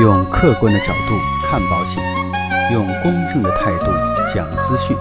[0.00, 2.00] 用客观的角度看保险，
[2.72, 3.86] 用公正的态度
[4.32, 4.96] 讲资讯。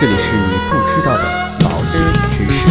[0.00, 1.24] 这里是你不知道的
[1.60, 2.00] 保险
[2.32, 2.66] 知识。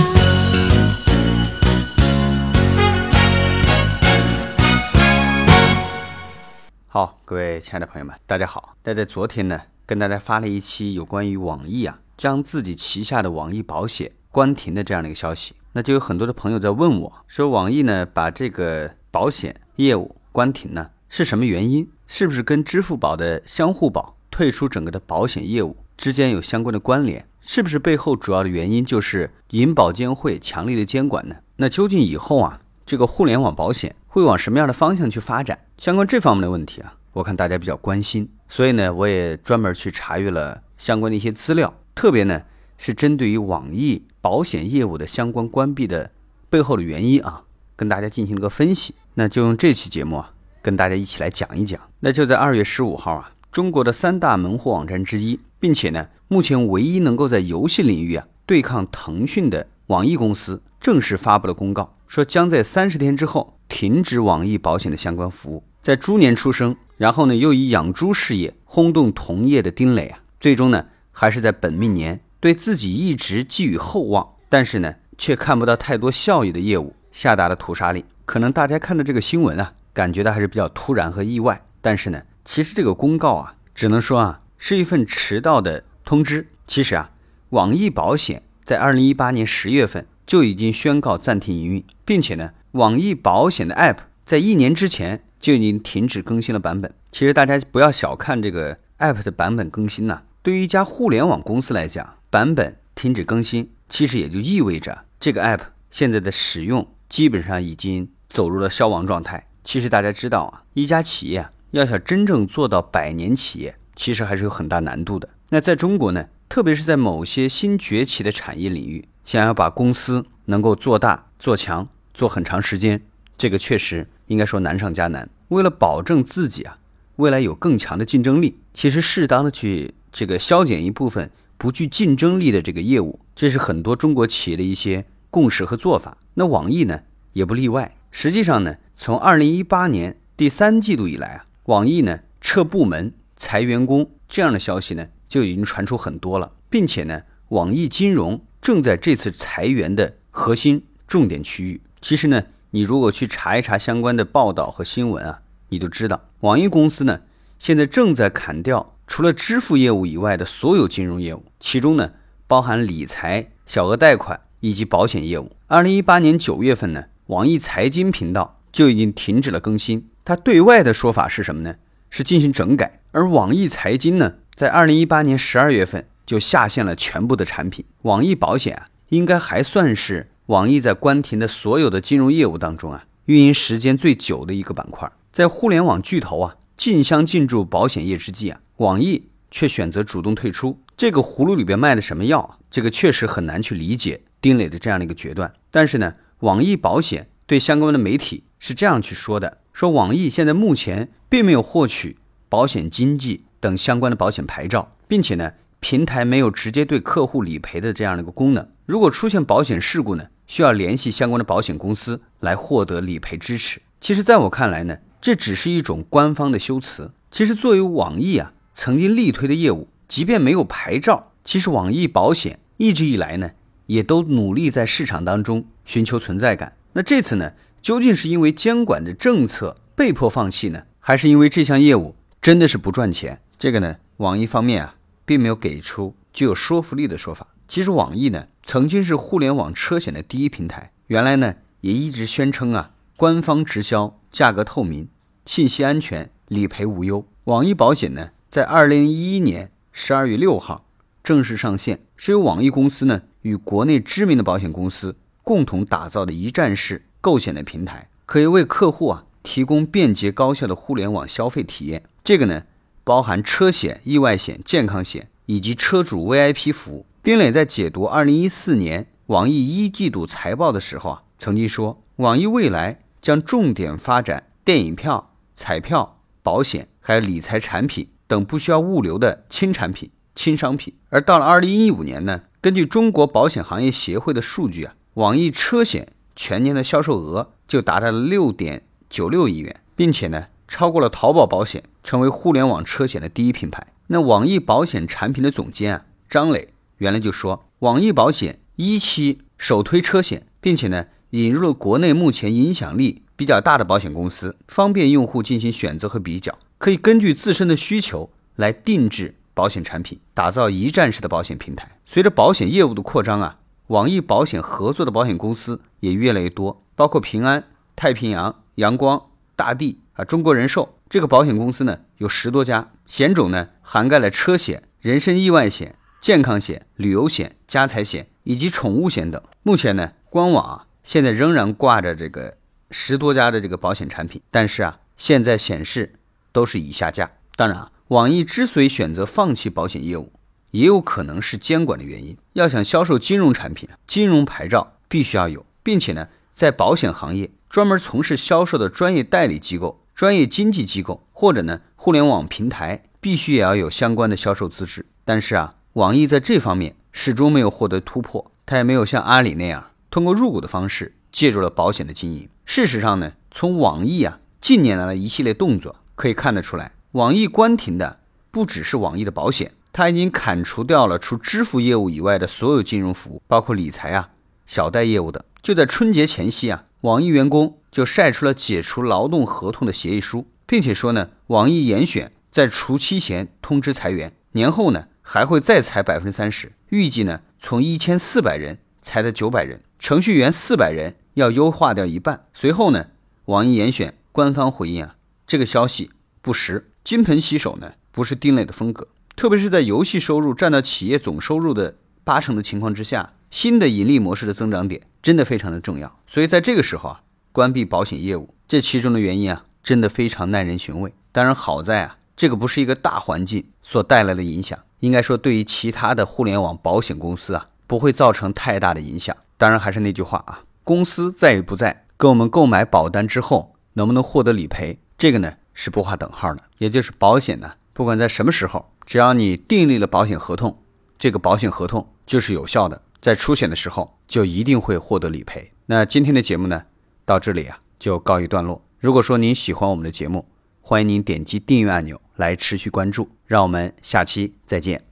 [6.88, 8.76] 好，各位亲爱的朋友们，大家好。
[8.84, 15.54] 那在昨天呢，跟大家发了一期有关于网易啊将自己旗下的网易保险关停的这样的一个消息。
[15.74, 21.90] 那就有很多的朋友在问我说，网易呢把这个保险业务关停呢是什么原因？
[22.06, 27.28] 是不是跟支付宝的相互保退出整个的保险业务之间有相关的关联？
[27.42, 31.36] 是不是背后主要的原因就是银保监会强力的监管呢？
[31.58, 35.60] 那究竟以后啊这个互联网保险会往什么样的方向去发展？
[35.78, 42.44] 相关这方面的问题啊，我看大家比较关心，所以呢，我也专门去查阅了相关的一些资料，特别呢
[42.78, 46.12] 是针对于网易保险业务的相关关闭的
[46.50, 47.44] 背后的原因啊，
[47.76, 48.96] 跟大家进行了个分析。
[49.16, 51.80] 那就用这期节目啊，跟大家一起来讲一讲。
[52.00, 63.56] 那就在二月十五号啊，中国的三大门户网站之一，并且呢，目前唯一能够在游戏领域啊对抗腾讯的网易公司，正式发布了公告，说将在三十天之后。
[63.70, 78.02] 停止网易保险的相关服务，在猪年出生，然后呢又以养猪事业轰动同业的丁磊啊，最终呢还是在本命年对自己一直寄予厚望，但是呢却看不到太多效益的业务下达了屠杀令。
[78.26, 86.50] 可能大家看到这个新闻啊，感觉到还是比较突然和意外，但是呢，其实这个公告啊，只能说啊是一份迟到的通知。
[86.68, 87.10] 其实啊，
[87.50, 92.52] 网易保险在二零一八年十月份就已经宣告暂停营运，并且呢。
[92.74, 96.94] 网易保险的 App 在一年之前就已经停止更新了版本。
[97.12, 100.22] 其实大家不要小看这个 App 的版本更新呐。
[100.44, 109.48] 对于一家互联网公司来讲，版本停止更新，其实也就意味着这个 App 现在的使用基本上已经走入了消亡状态。
[109.68, 115.28] 其实大家知道啊，一家企业要想真正做到百年企业，其实还是有很大难度的。
[115.50, 121.90] 那在中国呢，特别是在某些新崛起的产业领域，想要把公司能够做大做强。
[122.14, 123.02] 做很长时间，
[123.38, 125.30] 这个确实应该说难上加难。
[125.50, 126.80] 为了保证自己啊
[127.18, 136.18] 未来有更强的竞争力，其实适当的去这个削减一部分不具竞争力的这个业务，这是很多中国企业的一些共识和做法。
[136.36, 137.02] 那网易呢
[137.34, 137.98] 也不例外。
[138.10, 151.80] 实际上呢，从二零一八年第三季度以来啊，网易呢撤部门、裁员工这样的消息呢就已经传出很多了，并且呢，网易金融正在这次裁员的核心重点区域。
[152.02, 157.22] 其实呢，你如果去查一查相关的报道和新闻啊，你就知道，网易公司呢
[157.60, 162.14] 现在正在砍掉除了支付业务以外的所有金融业务，其中呢
[162.48, 165.52] 包含理财、小额贷款以及保险业务。
[165.68, 170.08] 二零一八年九月份呢，网易财经频道就已经停止了更新。
[170.24, 171.78] 它对外的说法是什么呢？
[172.12, 173.02] 是进行整改。
[173.12, 177.84] 而网易财经呢，在二零一八年十二月份就下线了全部的产品。
[178.04, 180.30] 网易保险啊，应该还算是。
[180.46, 190.80] 网易在关停的所有的金融业务当中啊，运营时间最久的一个板块，在互联网巨头啊竞相进驻保险业之际啊，网易却选择主动退出。
[190.96, 192.60] 这个葫芦里边卖的什么药？
[192.70, 195.52] 这个确实很难去理解丁磊的这样的一个决断。
[195.72, 202.18] 但是呢，网易保险对相关的媒体是这样去说的：说网易现在目前并没有获取
[202.50, 208.70] 保险经纪等相关的保险牌照，并且呢，平台没有直接对客户理赔的这样的一个功能。
[208.86, 210.28] 如果出现保险事故呢？
[210.46, 213.82] 需要联系相关的保险公司来获得理赔支持。
[214.00, 217.12] 其实，在我看来呢，这只是一种官方的修辞。
[217.30, 223.52] 其实，作为网易啊曾经力推的业务，即便没有牌照，其实网易保险一直以来呢，
[223.88, 226.77] 也都努力在市场当中寻求存在感。
[226.98, 233.40] 那这次呢，究竟是因为监管的政策被迫放弃呢，还是因为这项业务真的是不赚钱？
[233.60, 237.50] 这个呢，网易方面啊，并没有给出具有说服力的说法。
[237.68, 238.48] 其实，网易呢。
[238.66, 245.08] 曾经是互联网车险的第一平台，原来呢也一直宣称啊，官方直销，价格透明，
[245.46, 247.26] 信息安全，理赔无忧。
[247.46, 250.84] 网易保险呢，在二零一一年十二月六号
[251.24, 255.16] 正式上线，是由网易公司呢与国内知名的保险公司
[255.48, 262.04] 共同打造的一站式购险的平台，可以为客户啊提供便捷高效的互联网消费体验。
[262.22, 262.64] 这个呢，
[263.06, 267.06] 包含车险、意外险、健康险以及车主 VIP 服务。
[267.24, 280.94] 丁磊在解读二零一四年网易一季度财报的时候啊，曾经说，网易未来将重点发展电影票、彩票、保险，还有理财产品等不需要物流的轻产品、轻商品。
[281.08, 293.88] 而到了二零一五年呢，根据中国保险行业协会的数据啊，网易车险全年的销售额就达到了六点九六亿元，并且呢，超过了淘宝保险，成为互联网车险的第一品牌。
[294.08, 296.68] 那网易保险产品的总监啊，张磊
[296.98, 311.98] 原来就说，网易保险一期首推车险，并且呢，引入了国内目前影响力比较大的保险公司，方便用户进行选择和比较，可以根据自身的需求来定制保险产品，打造一站式的保险平台。
[312.06, 317.64] 随着保险业务的扩张啊，网易保险合作的保险公司也越来越多，包括平安、
[317.96, 329.42] 太平洋、阳光、大地啊，中国人寿这个保险公司呢有十多家，险种呢涵盖了车险、人身意外险、健康险、旅游险、家财险以及宠物险等。
[329.64, 332.58] 目前呢，官网啊现在仍然挂着这个
[332.92, 336.16] 十多家的这个保险产品，但是啊，现在显示
[336.52, 337.32] 都是已下架。
[337.56, 340.34] 当然啊，网易之所以选择放弃保险业务。
[340.78, 342.38] 也有可能是监管的原因。
[342.54, 355.08] 要想销售金融产品，金融牌照必须要有，并且呢，在保险行业专门从事销售的专业代理机构、专业经纪机构或者呢互联网平台，必须也要有相关的销售资质。
[355.26, 362.48] 但是啊，网易在这方面始终没有获得突破，它也没有像阿里那样通过入股的方式介入了保险的经营。
[362.66, 368.20] 事实上呢，从网易啊近年来的一系列动作可以看得出来，网易关停的
[368.52, 369.72] 不只是网易的保险。
[369.92, 374.30] 他已经砍除掉了除支付业务以外的所有金融服务，包括理财啊、
[374.66, 375.44] 小贷业务等。
[375.62, 392.46] 就在春节前夕啊，网易员工就晒出了解除劳动合同的协议书，并且说呢，网易严选在除期前通知裁员，年后呢还会再裁百分之三十，预计呢从一千四百人裁到九百人，程序员四百人要优化掉一半。
[392.54, 393.08] 随后呢，
[393.46, 396.12] 网易严选官方回应啊，这个消息
[396.42, 399.08] 不实，金盆洗手呢不是丁磊的风格。
[399.38, 406.20] 特别是在游戏收入占到企业总收入的八成的情况之下，新的盈利模式的增长点真的非常的重要。
[406.26, 411.14] 所以在这个时候啊，关闭保险业务，这其中的原因啊，真的非常耐人寻味。
[411.32, 419.38] 当然好在啊，这个不是一个大环境所带来的影响，应该说对于其他的互联网保险公司啊，不会造成太大的影响。
[419.60, 426.64] 当然还是那句话啊，公司在与不在，跟我们购买保单之后能不能获得理赔，这个呢是不划等号的。
[426.80, 428.92] 也就是保险呢，不管在什么时候。
[429.08, 430.84] 只要你订立了保险合同，
[431.18, 435.72] 这个保险合同就是有效的，在出险的时候就一定会获得理赔。
[435.88, 436.84] 那今天的节目呢，
[437.26, 438.86] 到这里啊就告一段落。
[439.00, 440.46] 如果说您喜欢我们的节目，
[440.80, 443.30] 欢迎您点击订阅按钮来持续关注。
[443.48, 445.07] 让我们下期再见。